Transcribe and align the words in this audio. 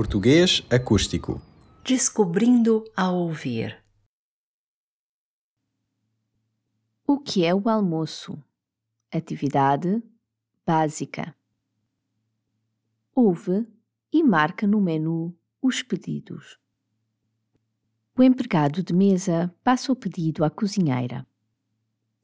Português 0.00 0.62
acústico. 0.70 1.42
Descobrindo 1.84 2.90
a 2.96 3.10
ouvir. 3.10 3.84
O 7.06 7.18
que 7.18 7.44
é 7.44 7.54
o 7.54 7.68
almoço? 7.68 8.42
Atividade 9.12 10.02
básica. 10.64 11.36
Ouve 13.14 13.68
e 14.10 14.22
marca 14.22 14.66
no 14.66 14.80
menu 14.80 15.36
os 15.60 15.82
pedidos. 15.82 16.58
O 18.16 18.22
empregado 18.22 18.82
de 18.82 18.94
mesa 18.94 19.54
passa 19.62 19.92
o 19.92 19.96
pedido 19.96 20.46
à 20.46 20.50
cozinheira. 20.50 21.26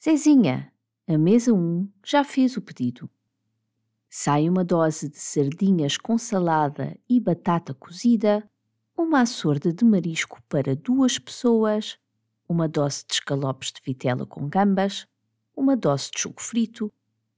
Zezinha, 0.03 0.73
a 1.07 1.19
mesa 1.19 1.53
1 1.53 1.93
já 2.03 2.25
fez 2.25 2.57
o 2.57 2.63
pedido. 2.63 3.11
Sai 4.19 4.49
uma 4.49 4.65
dose 4.65 5.11
de 5.11 5.19
sardinhas 5.19 5.99
com 5.99 6.17
salada 6.17 6.99
e 7.07 7.21
batata 7.21 7.75
cozida, 7.75 8.49
uma 8.97 9.21
açorda 9.21 9.71
de 9.71 9.85
marisco 9.85 10.43
para 10.49 10.75
duas 10.75 11.19
pessoas, 11.19 11.99
uma 12.49 12.67
dose 12.67 13.05
de 13.07 13.13
escalopes 13.13 13.71
de 13.71 13.83
vitela 13.85 14.25
com 14.25 14.49
gambas, 14.49 15.07
uma 15.55 15.77
dose 15.77 16.11
de 16.11 16.21
choco 16.21 16.43
frito 16.43 16.91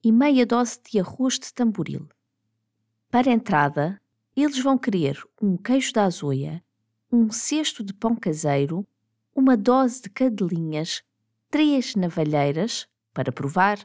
e 0.04 0.12
meia 0.12 0.46
dose 0.46 0.78
de 0.88 1.00
arroz 1.00 1.36
de 1.40 1.52
tamboril. 1.52 2.08
Para 3.10 3.28
a 3.28 3.34
entrada, 3.34 4.00
eles 4.36 4.60
vão 4.60 4.78
querer 4.78 5.20
um 5.42 5.56
queijo 5.56 5.92
da 5.92 6.04
azoia, 6.04 6.62
um 7.10 7.28
cesto 7.32 7.82
de 7.82 7.92
pão 7.92 8.14
caseiro, 8.14 8.86
uma 9.34 9.56
dose 9.56 10.02
de 10.02 10.10
cadelinhas, 10.10 11.02
três 11.50 11.96
navalheiras 11.96 12.86
para 13.12 13.32
provar 13.32 13.84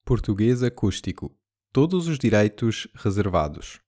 Português 0.03 0.61
Acústico. 0.61 1.33
Todos 1.71 2.09
os 2.09 2.19
direitos 2.19 2.89
reservados. 2.95 3.79